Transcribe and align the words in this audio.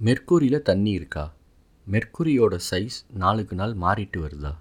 மெர்க்குரியில் 0.00 0.62
தண்ணி 0.62 0.90
இருக்கா? 0.90 1.34
மெர்க்குரியோட 1.90 2.58
சைஸ் 2.70 2.98
நாளுக்கு 3.10 3.56
நாள் 3.56 3.74
மாறிட்டு 3.74 4.16
வருதா? 4.16 4.56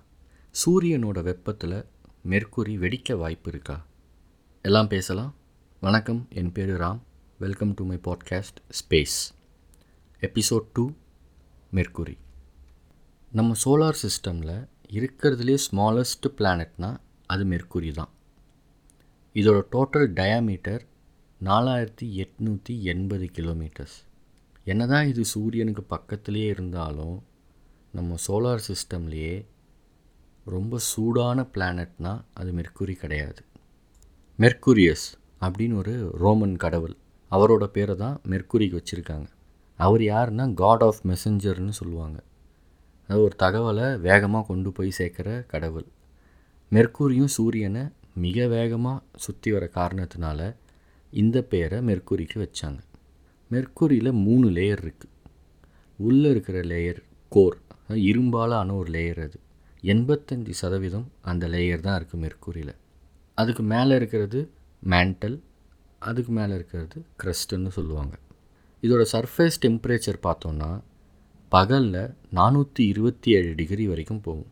சூரியனோட 0.66 1.22
வெப்பத்தில் 1.22 1.86
மெர்க்குரி 2.30 2.78
வெடிக்க 2.78 3.18
வாய்ப்பு 3.18 3.50
இருக்கா? 3.52 3.86
எல்லாம் 4.62 4.88
பேசலாம். 4.88 5.36
வணக்கம். 5.80 6.28
என் 6.30 6.52
பேர் 6.52 6.70
Ram. 6.70 7.00
Welcome 7.40 7.74
to 7.74 7.86
my 7.86 8.00
podcast 8.04 8.64
space 8.70 9.36
episode 10.22 10.68
two 10.74 10.92
Mercury. 11.74 12.18
நம்ம 13.32 13.54
சோலார் 13.66 13.96
சிஸ்டமில் 14.04 14.68
இருக்கிறதுலே 14.92 15.58
ஸ்மாலஸ்ட் 15.72 16.32
பிளானட்னா 16.38 16.98
அது 17.26 17.46
மெர்க்குரி 17.46 17.94
தான். 17.94 18.10
இதோட 19.34 19.62
டோட்டல் 19.72 20.14
டயாமீட்டர் 20.14 20.82
நாலாயிரத்தி 21.44 22.26
எட்நூற்றி 22.26 22.82
எண்பது 22.82 23.30
கிலோமீட்டர்ஸ் 23.34 24.06
என்னதான் 24.72 25.08
இது 25.08 25.26
சூரியனுக்கு 25.26 25.84
பக்கத்துலேயே 25.90 26.48
இருந்தாலும் 26.56 27.18
நம்ம 27.92 28.16
சோலார் 28.28 28.64
சிஸ்டம்லேயே 28.70 29.36
ரொம்ப 30.46 30.78
சூடான 30.78 31.46
பிளானட்னால் 31.54 32.22
அது 32.34 32.52
மெர்க்குரி 32.52 32.96
கிடையாது. 33.04 33.42
மெர்க்குரியஸ் 34.40 35.06
அப்படின்னு 35.42 35.76
ஒரு 35.76 35.94
ரோமன் 36.14 36.56
கடவுள். 36.56 36.96
அவரோட 37.32 37.64
பேரை 37.66 37.96
தான் 37.96 38.22
மெர்க்குரிக்கு 38.30 38.76
வச்சுருக்காங்க. 38.80 39.28
அவர் 39.80 40.02
யாருன்னா 40.02 40.54
காட் 40.54 40.84
ஆஃப் 40.84 41.02
மெசஞ்சர்னு 41.04 41.76
சொல்லுவாங்க. 41.80 42.20
அது 43.10 43.20
ஒரு 43.22 43.36
தகவலை 43.44 43.88
வேகமாக 44.00 44.46
கொண்டு 44.46 44.72
போய் 44.72 44.98
சேர்க்குற 44.98 45.46
கடவுள். 45.46 45.88
மெர்க்குரியும் 46.72 47.34
சூரியனை 47.38 47.84
மிக 48.14 48.48
வேகமாக 48.48 49.04
சுற்றி 49.16 49.52
வர 49.52 49.70
காரணத்தினால 49.74 50.56
இந்த 51.14 51.38
பேரை 51.42 51.80
மெர்க்குரிக்கு 51.80 52.38
வச்சாங்க. 52.38 52.80
மெர்க்குரியில் 53.54 54.12
மூணு 54.26 54.48
லேயர் 54.58 54.82
இருக்குது 54.86 55.14
உள்ளே 56.00 56.30
இருக்கிற 56.30 56.58
லேயர் 56.72 57.00
கோர் 57.32 57.58
இரும்பாலான 58.10 58.76
ஒரு 58.80 58.90
லேயர் 58.96 59.22
அது. 59.26 59.38
எண்பத்தஞ்சு 59.84 60.54
சதவீதம் 60.62 61.08
அந்த 61.30 61.48
லேயர் 61.54 61.86
தான் 61.86 61.98
இருக்குது 62.00 62.24
மெர்க்குரியில் 62.24 62.74
அதுக்கு 63.38 63.64
மேலே 63.74 63.96
இருக்கிறது 63.96 64.40
மேண்டல் 64.84 65.38
அதுக்கு 66.10 66.32
மேலே 66.32 66.54
இருக்கிறது 66.60 66.98
க்ரஸ்ட்டுன்னு 67.22 67.72
சொல்லுவாங்க. 67.78 68.14
இதோட 68.84 69.04
சர்ஃபேஸ் 69.14 69.62
டெம்பரேச்சர் 69.66 70.20
பார்த்தோன்னா 70.28 70.70
பகலில் 71.52 72.04
நானூற்றி 72.38 72.84
இருபத்தி 72.92 73.30
ஏழு 73.38 73.52
டிகிரி 73.56 73.86
வரைக்கும் 73.88 74.22
போகும். 74.22 74.52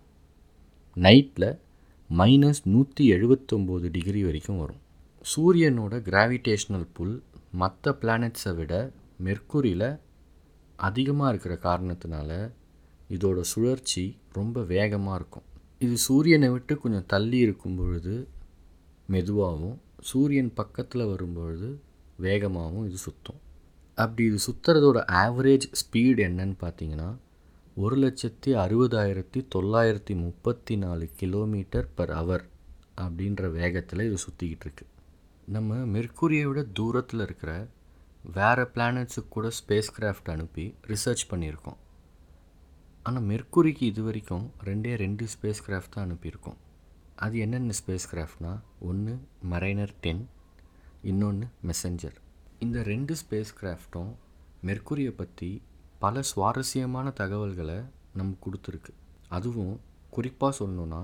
நைட்டில் 0.98 1.50
மைனஸ் 2.10 2.62
நூற்றி 2.74 3.04
எழுபத்தொம்போது 3.14 3.86
டிகிரி 3.98 4.22
வரைக்கும் 4.24 4.60
வரும். 4.64 4.82
சூரியனோட 5.26 5.94
கிராவிடேஷ்னல் 6.10 6.88
புல் 6.98 7.16
மற்ற 7.56 7.92
பிளானட்ஸை 8.02 8.52
விட 8.56 8.74
மெர்க்குரியில் 9.20 9.90
அதிகமாக 10.80 11.32
இருக்கிற 11.32 11.56
காரணத்தினால 11.68 12.32
இதோட 13.10 13.40
சுழற்சி 13.52 14.04
ரொம்ப 14.34 14.64
வேகமாக 14.72 15.18
இருக்கும். 15.20 15.46
இது 15.80 15.96
சூரியனை 15.98 16.50
விட்டு 16.50 16.74
கொஞ்சம் 16.78 17.10
தள்ளி 17.14 17.38
இருக்கும் 17.38 17.78
பொழுது 17.78 18.16
மெதுவாகவும் 19.10 19.78
சூரியன் 20.02 20.52
பக்கத்தில் 20.54 21.10
வரும்பொழுது 21.10 21.70
வேகமாகவும் 22.20 22.88
இது 22.88 22.98
சுற்றும் 22.98 23.40
அப்படி 23.98 24.24
இது 24.26 24.40
சுற்றுறதோட 24.48 25.00
ஆவரேஜ் 25.18 25.68
ஸ்பீடு 25.82 26.22
என்னன்னு 26.28 26.58
பார்த்தீங்கன்னா 26.64 27.10
ஒரு 27.78 27.96
லட்சத்தி 27.96 28.52
அறுபதாயிரத்தி 28.64 29.40
தொள்ளாயிரத்தி 29.56 30.14
முப்பத்தி 30.16 30.76
நாலு 30.76 31.06
கிலோமீட்டர் 31.16 31.88
பர் 31.96 32.14
ஹவர் 32.14 32.46
அப்படின்ற 32.98 33.50
வேகத்தில் 33.52 34.08
இது 34.08 34.18
சுற்றிக்கிட்டு 34.18 34.66
இருக்குது 34.68 34.92
நம்ம 35.54 35.76
மெர்க்குரியை 35.94 36.46
விட 36.50 36.62
தூரத்தில் 36.78 37.24
இருக்கிற 37.26 37.52
வேறு 38.38 38.64
பிளானட்ஸுக்கு 38.76 39.32
கூட 39.36 39.48
ஸ்பேஸ் 39.58 39.90
கிராஃப்ட் 39.98 40.30
அனுப்பி 40.34 40.64
ரிசர்ச் 40.92 41.24
பண்ணியிருக்கோம். 41.32 41.80
ஆனால் 43.08 43.26
மெர்க்குரிக்கு 43.32 43.84
இது 43.92 44.04
வரைக்கும் 44.04 44.46
ரெண்டே 44.68 44.94
ரெண்டு 45.02 45.26
ஸ்பேஸ் 45.34 45.62
கிராஃப்ட் 45.66 45.94
தான் 45.96 46.06
அனுப்பியிருக்கோம். 46.08 46.58
அது 47.26 47.36
என்னென்ன 47.46 47.76
ஸ்பேஸ் 47.80 48.08
கிராஃப்ட்னா 48.12 48.54
ஒன்று 48.90 49.14
மரைனர் 49.52 49.94
டென் 50.06 50.24
இன்னொன்று 51.12 51.48
மெசஞ்சர் 51.70 52.18
இந்த 52.66 52.82
ரெண்டு 52.92 53.16
ஸ்பேஸ் 53.22 53.52
கிராஃப்ட்டும் 53.60 54.12
மெர்க்குரியை 54.70 55.14
பற்றி 55.22 55.52
பல 56.00 56.24
சுவாரஸ்யமான 56.32 57.12
தகவல்களை 57.22 57.78
நமக்கு 58.20 58.42
கொடுத்துருக்கு. 58.46 58.92
அதுவும் 59.38 59.76
குறிப்பாக 60.10 60.54
சொல்லணுன்னா 60.60 61.04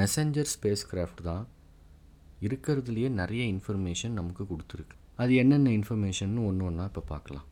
மெசஞ்சர் 0.00 0.50
ஸ்பேஸ் 0.54 0.84
கிராஃப்ட் 0.90 1.22
தான் 1.30 1.44
இருக்கிறதுலையே 2.46 3.08
நிறைய 3.20 3.42
இன்ஃபர்மேஷன் 3.54 4.14
நமக்கு 4.20 4.42
கொடுத்துருக்கு. 4.50 4.96
அது 5.22 5.32
என்னென்ன 5.42 5.72
இன்ஃபர்மேஷன் 5.78 6.34
ஒன்று 6.48 6.64
ஒன்றா 6.68 6.84
இப்போ 6.90 7.02
பார்க்கலாம். 7.12 7.46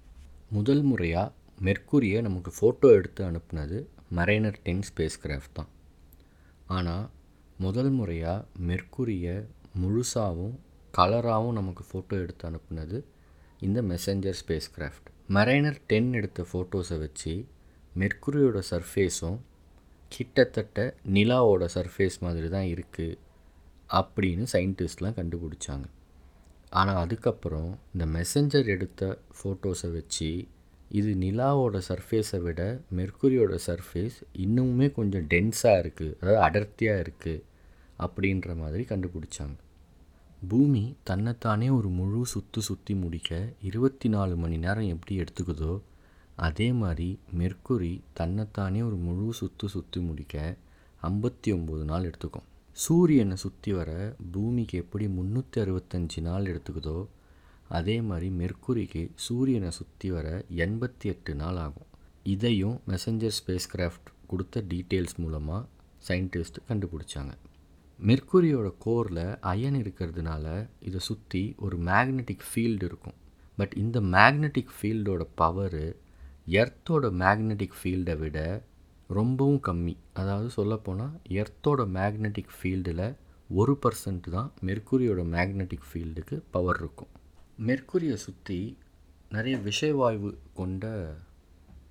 முதல் 0.56 0.84
முறையாக 0.90 1.32
மெர்க்குரியை 1.66 2.18
நமக்கு 2.26 2.50
ஃபோட்டோ 2.58 2.88
எடுத்து 2.98 3.22
அனுப்புனது 3.30 3.78
மரைனர் 4.18 4.58
டென் 4.66 4.84
ஸ்பேஸ் 4.88 5.18
கிராஃப்ட் 5.24 5.56
தான். 5.58 5.70
ஆனால் 6.76 7.06
முதல் 7.64 7.92
முறையாக 7.98 8.46
மெர்க்குரியை 8.68 9.36
முழுசாகவும் 9.82 10.54
கலராகவும் 10.94 11.58
நமக்கு 11.58 11.82
ஃபோட்டோ 11.88 12.14
எடுத்து 12.24 12.44
அனுப்புனது 12.50 12.98
இந்த 13.66 13.78
messenger 13.90 14.38
space 14.40 14.68
craft 14.76 15.08
Mariner 15.36 15.78
ten 15.90 16.10
எடுத்த 16.18 16.40
ஃபோட்டோஸை 16.50 16.96
வச்சு 17.04 17.32
மெர்க்குரியோட 17.94 18.58
சர்ஃபேஸும் 18.70 19.38
கிட்டத்தட்ட 20.12 20.80
நிலாவோட 21.16 21.64
சர்ஃபேஸ் 21.76 22.18
மாதிரி 22.24 22.48
தான் 22.48 22.68
இருக்குது 22.74 23.16
அப்படின்னு 23.90 24.46
சயின்டிஸ்ட்லாம் 24.52 25.18
கண்டுபிடிச்சாங்க. 25.20 25.86
ஆனால் 26.70 27.00
அதுக்கப்புறம் 27.04 27.70
இந்த 27.94 28.06
மெசஞ்சர் 28.16 28.68
எடுத்த 28.74 29.18
ஃபோட்டோஸை 29.38 29.90
வச்சு 29.92 30.30
இது 30.90 31.10
நிலாவோட 31.22 31.76
சர்ஃபேஸை 31.88 32.38
விட 32.46 32.62
மெர்க்குரியோட 32.96 33.54
சர்ஃபேஸ் 33.66 34.16
இன்னுமே 34.44 34.92
கொஞ்சம் 34.92 35.26
டென்ஸாக 35.32 35.80
இருக்குது 35.82 36.16
அதாவது 36.20 36.40
அடர்த்தியாக 36.46 37.02
இருக்குது 37.04 37.44
அப்படின்ற 37.98 38.56
மாதிரி 38.62 38.84
கண்டுபிடிச்சாங்க. 38.90 39.56
பூமி 40.48 40.82
தன்னைத்தானே 41.02 41.68
ஒரு 41.68 41.88
முழு 41.88 42.20
சுற்று 42.32 42.62
சுற்றி 42.62 42.94
முடிக்க 42.94 43.30
இருபத்தி 43.68 44.08
நாலு 44.08 44.36
மணி 44.36 44.56
நேரம் 44.64 44.90
எப்படி 44.94 45.14
எடுத்துக்குதோ 45.22 45.74
அதே 46.36 46.72
மாதிரி 46.72 47.08
மெர்க்குரி 47.40 47.94
தன்னைத்தானே 48.12 48.82
ஒரு 48.82 48.96
முழு 48.96 49.32
சுற்று 49.32 49.68
சுற்றி 49.68 50.00
முடிக்க 50.00 50.56
ஐம்பத்தி 51.02 51.50
ஒம்பது 51.56 51.84
நாள் 51.84 52.06
எடுத்துக்கும். 52.10 52.46
சூரியனை 52.84 53.36
சுற்றி 53.36 53.72
வர 53.72 53.90
பூமிக்கு 54.32 54.78
எப்படி 54.78 55.06
முந்நூற்றி 55.06 55.58
அறுபத்தஞ்சி 55.62 56.20
நாள் 56.20 56.48
எடுத்துக்குதோ 56.52 56.98
அதே 57.68 57.94
மாதிரி 58.00 58.28
மெர்க்குரிக்கு 58.40 59.02
சூரியனை 59.26 59.70
சுற்றி 59.70 60.08
வர 60.10 60.26
எண்பத்தி 60.64 61.06
எட்டு 61.12 61.34
நாள் 61.34 61.56
ஆகும். 61.56 61.88
இதையும் 62.22 62.76
மெசஞ்சர் 62.88 63.36
ஸ்பேஸ் 63.38 63.68
கிராஃப்ட் 63.72 64.10
கொடுத்த 64.26 64.64
டீட்டெயில்ஸ் 64.72 65.16
மூலமாக 65.16 65.66
சயின்டிஸ்ட் 66.08 66.60
கண்டுபிடிச்சாங்க. 66.68 67.32
மெர்க்குரியோட 67.98 68.68
கோரில் 68.78 69.24
அயன் 69.52 69.78
இருக்கிறதுனால 69.82 70.46
இதை 70.80 71.00
சுற்றி 71.00 71.42
ஒரு 71.58 71.78
மேக்னெட்டிக் 71.78 72.46
ஃபீல்டு 72.50 72.86
இருக்கும். 72.90 73.18
பட் 73.58 73.74
இந்த 73.76 74.00
மேக்னெட்டிக் 74.14 74.74
ஃபீல்டோட 74.76 75.22
பவரு 75.42 75.86
எர்த்தோட 76.58 77.04
மேக்னெட்டிக் 77.22 77.78
ஃபீல்டை 77.78 78.16
விட 78.18 78.38
ரொம்பவும் 79.10 79.60
கம்மி. 79.66 79.94
அதாவது 80.20 80.48
சொல்லப்போனால் 80.50 81.14
எர்த்தோட 81.40 81.80
மேக்னெட்டிக் 81.96 82.54
ஃபீல்டில் 82.56 83.06
ஒரு 83.50 83.72
பர்சன்ட் 83.82 84.26
தான் 84.30 84.48
மெர்க்குரியோட 84.68 85.22
மேக்னெட்டிக் 85.34 85.86
ஃபீல்டுக்கு 85.88 86.36
பவர் 86.54 86.78
இருக்கும். 86.82 87.12
மெர்க்குரியை 87.68 88.16
சுற்றி 88.24 88.58
நிறைய 89.28 89.56
விஷவாயு 89.68 90.30
கொண்ட 90.54 90.84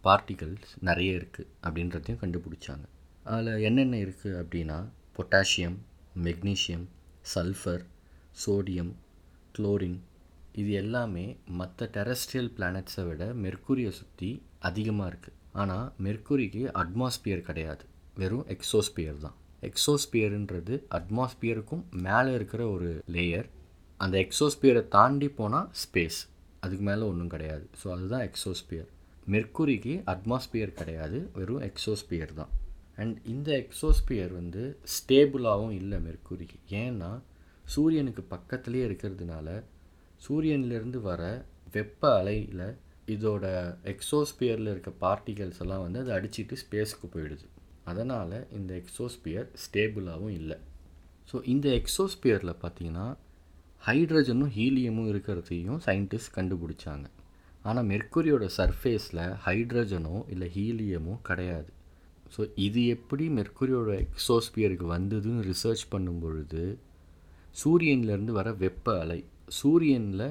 பார்ட்டிகல்ஸ் 0.03 0.74
நிறைய 0.90 1.12
இருக்குது 1.20 1.50
அப்படின்றதையும் 1.66 2.22
கண்டுபிடிச்சாங்க. 2.24 2.86
அதில் 3.24 3.64
என்னென்ன 3.70 3.96
இருக்குது 4.06 4.40
அப்படின்னா 4.42 4.80
potassium 5.18 5.78
magnesium 6.26 6.86
sulphur 7.34 7.86
sodium 8.44 8.94
chlorine 9.56 10.00
இது 10.62 10.72
எல்லாமே 10.84 11.26
மற்ற 11.59 11.88
டெரஸ்ட்ரியல் 11.97 12.53
பிளானட்ஸை 12.58 13.03
விட 13.08 13.24
மெர்க்குரியை 13.46 13.92
சுற்றி 14.02 14.30
அதிகமாக 14.59 15.09
இருக்குது 15.12 15.38
ஆனால் 15.61 15.87
மெர்க்குரிக்கு 16.05 16.63
அட்மாஸ்பியர் 16.81 17.47
கிடையாது. 17.49 17.84
வெறும் 18.22 18.47
எக்ஸோஸ்பியர் 18.55 19.19
தான். 19.25 19.35
எக்ஸோஸ்பியருன்றது 19.69 20.73
அட்மாஸ்பியருக்கும் 20.97 21.84
மேலே 22.07 22.31
இருக்கிற 22.40 22.61
ஒரு 22.75 22.90
லேயர் 23.16 23.47
அந்த 23.99 24.16
எக்ஸோஸ்பியரை 24.25 24.84
தாண்டி 24.96 25.28
போனால் 25.40 25.69
ஸ்பேஸ் 25.84 26.19
அதுக்கு 26.63 26.84
மேலே 26.90 27.03
ஒன்றும் 27.11 27.34
கிடையாது. 27.35 27.66
ஸோ 27.81 27.87
அதுதான் 27.96 28.25
எக்ஸோஸ்பியர் 28.29 28.90
மெர்க்குரிக்கு 29.34 29.93
அட்மாஸ்பியர் 30.13 30.78
கிடையாது. 30.79 31.19
வெறும் 31.37 31.63
எக்ஸோஸ்பியர் 31.69 32.34
தான். 32.41 32.51
அண்ட் 33.01 33.16
இந்த 33.34 33.49
எக்ஸோஸ்பியர் 33.63 34.34
வந்து 34.40 34.63
ஸ்டேபிளாகவும் 34.96 35.75
இல்லை 35.81 35.97
மெர்க்குரிக்கு 36.08 36.59
ஏன்னா 36.81 37.11
சூரியனுக்கு 37.73 38.23
பக்கத்துலேயே 38.34 38.84
இருக்கிறதுனால 38.90 39.47
சூரியன்லேருந்து 40.25 40.99
வர 41.09 41.22
வெப்ப 41.75 42.01
அலையில் 42.19 42.66
இதோட 43.13 43.46
எக்ஸோஸ்பியரில் 43.91 44.72
இருக்க 44.73 44.91
பார்ட்டிகல்ஸ் 45.03 45.59
எல்லாம் 45.63 45.84
வந்து 45.85 45.99
அதை 46.03 46.11
அடிச்சிட்டு 46.17 46.55
ஸ்பேஸ்க்கு 46.61 47.07
போயிடுது. 47.16 47.46
அதனால் 47.91 48.37
இந்த 48.57 48.72
எக்ஸோஸ்பியர் 48.81 49.47
ஸ்டேபிளாகவும் 49.63 50.35
இல்லை. 50.40 50.57
ஸோ 51.31 51.35
இந்த 51.53 51.67
எக்ஸோஸ்பியரில் 51.79 52.59
பார்த்தீங்கன்னா 52.63 53.05
ஹைட்ரஜனும் 53.87 54.53
ஹீலியமும் 54.57 55.09
இருக்கிறதையும் 55.11 55.79
சயின்டிஸ்ட் 55.87 56.35
கண்டுபிடிச்சாங்க. 56.37 57.05
ஆனால் 57.69 57.87
மெர்க்குரியோட 57.91 58.46
சர்ஃபேஸில் 58.57 59.23
ஹைட்ரஜனோ 59.46 60.16
இல்லை 60.34 60.47
ஹீலியமோ 60.55 61.13
கிடையாது. 61.29 61.69
ஸோ 62.35 62.41
இது 62.66 62.81
எப்படி 62.96 63.25
மெர்க்குரியோட 63.37 63.91
எக்ஸோஸ்பியருக்கு 64.05 64.87
வந்ததுன்னு 64.96 65.43
ரிசர்ச் 65.51 65.85
பண்ணும் 65.93 66.22
பொழுது 66.23 66.63
சூரியன்லேருந்து 67.61 68.34
வர 68.40 68.49
வெப்ப 68.63 68.96
அலை 69.03 69.19
சூரியனில் 69.59 70.28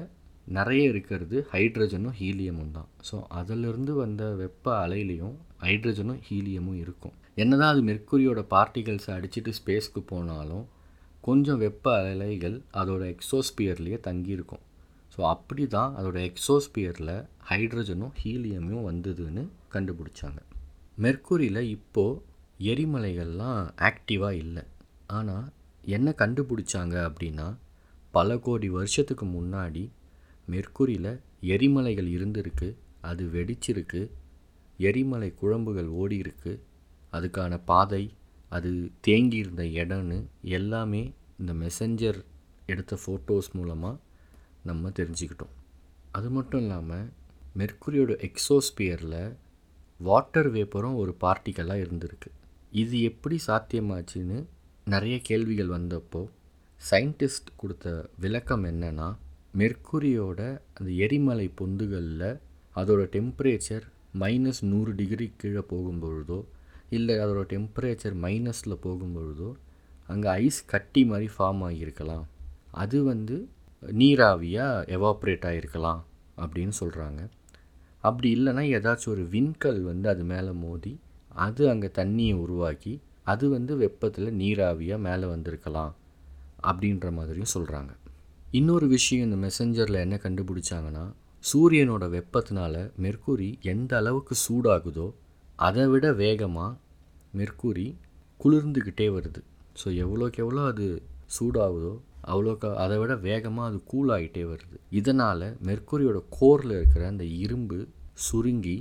நிறைய 0.57 0.81
இருக்கிறது. 0.91 1.37
ஹைட்ரஜனும் 1.53 2.15
ஹீலியமும் 2.19 2.73
தான். 2.77 2.89
ஸோ 3.09 3.15
அதிலிருந்து 3.39 3.93
வந்த 4.03 4.23
வெப்ப 4.41 4.65
அலையிலையும் 4.85 5.35
ஹைட்ரஜனும் 5.65 6.21
ஹீலியமும் 6.27 6.79
இருக்கும். 6.83 7.15
என்னதான் 7.41 7.73
அது 7.73 7.81
மெர்க்குரியோட 7.89 8.41
பார்ட்டிகல்ஸை 8.53 9.11
அடிச்சுட்டு 9.17 9.51
ஸ்பேஸ்க்கு 9.59 10.01
போனாலும் 10.11 10.65
கொஞ்சம் 11.27 11.61
வெப்ப 11.65 11.93
அலைகள் 12.11 12.57
அதோட 12.79 13.03
எக்ஸோஸ்பியர்லேயே 13.15 13.97
தங்கியிருக்கும் 14.07 14.63
ஸோ 15.13 15.21
அப்படி 15.33 15.63
தான் 15.75 15.91
அதோட 15.99 16.17
எக்ஸோஸ்பியரில் 16.29 17.15
ஹைட்ரஜனும் 17.49 18.13
ஹீலியமும் 18.21 18.85
வந்ததுன்னு 18.89 19.43
கண்டுபிடிச்சாங்க. 19.75 20.39
மெர்க்குரியில் 21.03 21.61
இப்போது 21.75 22.21
எரிமலைகள்லாம் 22.71 23.61
ஆக்டிவாக 23.89 24.41
இல்லை. 24.43 24.63
ஆனால் 25.17 25.45
என்ன 25.95 26.13
கண்டுபிடிச்சாங்க 26.21 26.95
அப்படின்னா 27.09 27.47
பல 28.11 28.37
கோடி 28.45 28.67
வருஷத்துக்கு 28.69 29.25
முன்னாடி 29.37 29.83
மெர்க்குரியில் 30.49 31.11
எரிமலைகள் 31.41 32.09
இருந்திருக்கு 32.17 32.69
அது 33.01 33.25
வெடிச்சிருக்கு 33.25 34.11
எரிமலை 34.77 35.33
குழம்புகள் 35.41 35.87
ஓடி 35.87 36.17
இருக்கு 36.17 36.53
அதுக்கான 37.13 37.59
பாதை 37.65 38.13
அது 38.49 38.71
தேங்கியிருந்த 39.07 39.63
இடம்னு 39.81 40.25
எல்லாமே 40.41 41.13
இந்த 41.39 41.53
மெசஞ்சர் 41.53 42.19
எடுத்த 42.65 42.97
ஃபோட்டோஸ் 43.05 43.49
மூலமாக 43.51 43.99
நம்ம 44.63 44.89
தெரிஞ்சுக்கிட்டோம். 44.89 45.53
அது 46.11 46.29
மட்டும் 46.29 46.61
இல்லாமல் 46.61 47.09
மெர்க்குரியோட 47.57 48.13
எக்ஸோஸ்பியரில் 48.27 49.35
வாட்டர் 49.99 50.53
வேப்பரும் 50.53 50.95
ஒரு 50.95 51.15
பார்ட்டிக்கலாக 51.21 51.83
இருந்திருக்கு. 51.85 52.29
இது 52.71 53.01
எப்படி 53.01 53.37
சாத்தியமாச்சுன்னு 53.47 54.45
நிறைய 54.85 55.19
கேள்விகள் 55.19 55.67
வந்தப்போ 55.67 56.21
சயின்டிஸ்ட் 56.91 57.51
கொடுத்த 57.55 58.09
விளக்கம் 58.19 58.63
என்னென்னா 58.63 59.15
மெர்க்குரியோட 59.57 60.59
அந்த 60.73 60.91
எரிமலை 60.91 61.51
பொந்துகளில் 61.61 62.39
அதோடய 62.75 63.07
டெம்பரேச்சர் 63.15 63.81
மைனஸ் 64.19 64.61
நூறு 64.61 64.95
டிகிரி 64.95 65.33
கீழே 65.37 65.59
போகும்பொழுதோ 65.59 66.45
இல்லை 66.89 67.19
அதோட 67.19 67.43
டெம்பரேச்சர் 67.55 68.15
மைனஸில் 68.21 68.77
போகும்பொழுதோ 68.83 69.53
அங்கே 70.07 70.29
ஐஸ் 70.29 70.65
கட்டி 70.65 71.05
மாதிரி 71.05 71.29
ஃபார்ம் 71.37 71.61
ஆகியிருக்கலாம். 71.61 72.25
அது 72.71 73.03
வந்து 73.03 73.49
நீராவியாக 73.79 74.95
எவாப்ரேட் 74.95 75.45
ஆகிருக்கலாம் 75.45 76.01
அப்படின்னு 76.37 76.71
சொல்கிறாங்க 76.79 77.29
அப்படி 78.01 78.35
இல்லைன்னா 78.35 78.63
ஏதாச்சும் 78.77 79.09
ஒரு 79.09 79.23
விண்கல் 79.23 79.81
வந்து 79.81 80.09
அது 80.09 80.23
மேலே 80.23 80.51
மோதி 80.51 80.99
அது 81.27 81.69
அங்கே 81.69 81.87
தண்ணியை 81.87 82.35
உருவாக்கி 82.35 83.01
அது 83.23 83.49
வந்து 83.49 83.77
வெப்பத்தில் 83.77 84.33
நீராவியாக 84.33 85.01
மேலே 85.01 85.25
வந்திருக்கலாம் 85.25 85.95
அப்படின்ற 86.63 87.11
மாதிரியும் 87.11 87.53
சொல்கிறாங்க 87.53 87.89
இன்னொரு 88.57 88.87
விஷயம் 88.87 89.25
இந்த 89.27 89.37
மெசஞ்சரில் 89.45 90.03
என்ன 90.03 90.15
கண்டுபிடிச்சாங்கன்னா 90.23 91.03
சூரியனோட 91.43 92.03
வெப்பத்தினால 92.15 92.75
மெர்க்குரி 93.03 93.47
எந்த 93.71 93.91
அளவுக்கு 93.97 94.35
சூடாகுதோ 94.45 95.07
அதை 95.59 95.85
விட 95.93 96.05
வேகமாக 96.21 96.77
மெர்க்குரி 97.39 97.85
குளிர்ந்துக்கிட்டே 98.39 99.07
வருது. 99.15 99.41
ஸோ 99.81 99.87
எவ்வளோக்கு 100.03 100.41
எவ்வளோ 100.43 100.65
அது 100.65 100.87
சூடாகுதோ 101.37 101.93
அவ்வளோக்கு 102.31 102.69
அதை 102.83 102.97
விட 102.97 103.15
வேகமாக 103.27 103.69
அது 103.69 103.79
கூல் 103.83 104.11
ஆகிட்டே 104.17 104.43
வருது. 104.51 104.77
இதனால் 104.99 105.47
மெர்க்குரியோட 105.69 106.21
கோரில் 106.37 106.75
இருக்கிற 106.77 107.03
அந்த 107.07 107.25
இரும்பு 107.43 107.79
சுருங்கி 108.27 108.77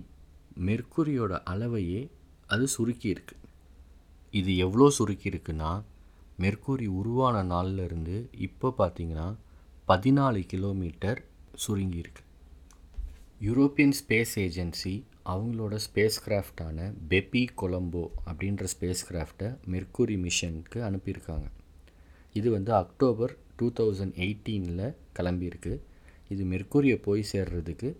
மெர்க்குரியோட 0.69 1.41
அளவையே 1.53 2.03
அது 2.47 2.67
சுருக்கியிருக்கு 2.77 3.37
இது 4.35 4.53
எவ்வளோ 4.67 4.89
சுருக்கி 4.99 5.29
இருக்குன்னா 5.33 5.73
மெர்க்குரி 6.41 6.87
உருவான 7.01 7.43
இருந்து 7.89 8.17
இப்போ 8.47 8.69
பார்த்தீங்கன்னா 8.79 9.27
பதினாலு 9.89 10.43
கிலோமீட்டர் 10.51 11.19
சுருங்கியிருக்கு. 11.63 12.23
யூரோப்பியன் 13.47 13.95
ஸ்பேஸ் 13.99 14.33
ஏஜென்சி 14.43 14.93
அவங்களோட 15.33 15.75
ஸ்பேஸ் 15.87 16.17
கிராஃப்டான 16.27 16.87
பெப்பி 17.11 17.43
கொலம்போ 17.61 18.05
அப்படின்ற 18.31 18.69
ஸ்பேஸ் 18.75 19.03
கிராஃப்டை 19.09 19.49
மெர்க்குரி 19.73 20.17
மிஷனுக்கு 20.23 20.79
அனுப்பியிருக்காங்க. 20.89 21.47
இது 22.39 22.51
வந்து 22.55 22.73
அக்டோபர் 22.83 23.33
டூ 23.59 23.67
தௌசண்ட் 23.81 24.15
எயிட்டீனில் 24.27 24.87
கிளம்பியிருக்கு. 25.19 25.75
இது 26.35 26.45
மெர்க்குரியை 26.53 26.99
போய் 27.07 27.25
சேர்றதுக்கு 27.33 27.91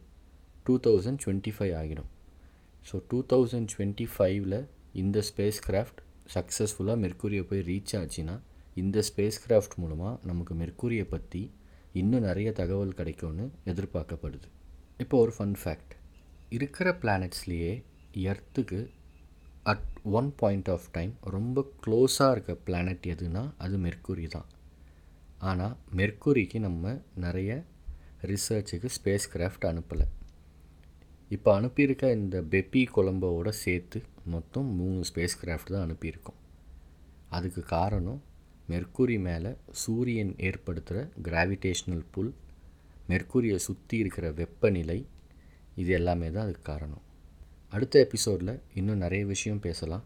டூ 0.67 0.77
தௌசண்ட் 0.87 1.21
டுவெண்ட்டி 1.25 1.53
ஃபைவ் 1.57 1.75
ஆகிடும். 1.81 2.11
ஸோ 2.91 3.03
டூ 3.11 3.21
தௌசண்ட் 3.33 3.71
டுவெண்ட்டி 3.75 4.07
ஃபைவ்ல 4.15 4.55
இந்த 5.03 5.25
ஸ்பேஸ் 5.31 5.61
கிராஃப்ட் 5.69 6.01
சக்ஸஸ்ஃபுல்லாக 6.37 6.99
மெர்க்குரியை 7.05 7.45
போய் 7.51 7.63
ரீச் 7.71 7.95
ஆச்சுன்னா 8.01 8.39
இந்த 8.83 8.99
ஸ்பேஸ் 9.11 9.39
கிராஃப்ட் 9.45 9.77
மூலமாக 9.83 10.15
நமக்கு 10.31 10.55
மெர்க்குரியை 10.63 11.07
பற்றி 11.15 11.43
இன்னும் 12.01 12.27
நிறைய 12.29 12.49
தகவல் 12.61 12.97
கிடைக்கும்னு 12.99 13.45
எதிர்பார்க்கப்படுது. 13.73 14.49
இப்போ 15.03 15.17
ஒரு 15.25 15.33
ஃபன் 15.37 15.57
ஃபேக்ட் 15.63 15.95
இருக்கிற 16.57 16.89
பிளானட்ஸ்லேயே 17.03 17.73
எர்த்துக்கு 18.31 18.81
at 19.73 19.87
one 20.19 20.31
point 20.41 20.71
of 20.75 20.89
time 20.97 21.13
ரொம்ப 21.35 21.65
க்ளோஸாக 21.85 22.35
இருக்க 22.35 22.53
பிளானட் 22.67 23.07
எதுனா 23.15 23.43
அது 23.65 23.77
மெர்க்குரி 23.87 24.27
தான். 24.37 24.49
ஆனால் 25.51 25.77
மெர்க்குரிக்கு 26.01 26.59
நம்ம 26.67 26.95
நிறைய 27.25 27.51
ரிசர்ச்சுக்கு 28.33 28.91
ஸ்பேஸ் 28.97 29.31
கிராஃப்ட் 29.33 29.67
அனுப்பலை. 29.71 30.07
இப்போ 31.31 31.51
அனுப்பியிருக்க 31.59 32.13
இந்த 32.21 32.37
பெப்பி 32.53 32.83
கொலம்போவோட 32.97 33.51
சேர்த்து 33.65 33.99
மொத்தம் 34.35 34.69
மூணு 34.81 35.01
ஸ்பேஸ் 35.11 35.41
கிராஃப்ட் 35.43 35.73
தான் 35.75 35.85
அனுப்பியிருக்கோம். 35.87 36.39
அதுக்கு 37.37 37.63
காரணம் 37.77 38.21
மெர்க்குரி 38.71 39.19
மேலே 39.21 39.51
சூரியன் 39.71 40.35
ஏற்படுத்துகிற 40.37 41.09
கிராவிடேஷ்னல் 41.23 42.05
புல் 42.11 42.35
மெர்க்குரியை 43.09 43.57
சுற்றி 43.57 43.99
இருக்கிற 43.99 44.33
வெப்பநிலை 44.33 45.07
இது 45.75 45.93
எல்லாமே 45.93 46.31
தான் 46.31 46.45
அதுக்கு 46.45 46.63
காரணம். 46.63 47.03
அடுத்த 47.69 47.99
எபிசோடில் 47.99 48.61
இன்னும் 48.75 48.97
நிறைய 48.97 49.27
விஷயம் 49.27 49.61
பேசலாம். 49.61 50.05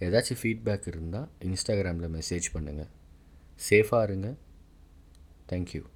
ஏதாச்சும் 0.00 0.40
ஃபீட்பேக் 0.42 0.88
இருந்தால் 0.88 1.28
இன்ஸ்டாகிராமில் 1.40 2.14
மெசேஜ் 2.18 2.48
பண்ணுங்கள் 2.54 2.90
சேஃபாக 3.70 4.02
இருங்க. 4.02 4.34
தேங்க்யூ 5.48 5.84